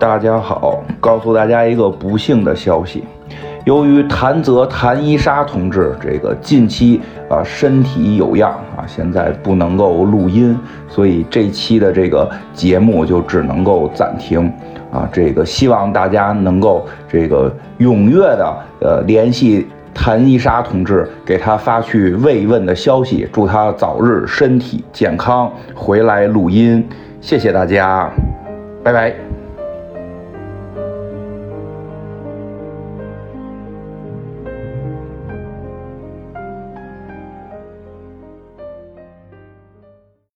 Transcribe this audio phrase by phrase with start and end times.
[0.00, 3.04] 大家好，告诉大家一个不幸的消息，
[3.66, 6.98] 由于谭泽谭一沙同志这个近期
[7.28, 10.58] 啊身体有恙啊，现在不能够录音，
[10.88, 14.50] 所以这期的这个节目就只能够暂停
[14.90, 15.06] 啊。
[15.12, 26.82] 这个希望大家能够这个踊跃的呃联系谭一沙同志，给他发去慰问的消息，祝他早日身体健康，回来录音。
[27.20, 28.10] 谢谢大家，
[28.82, 29.39] 拜拜。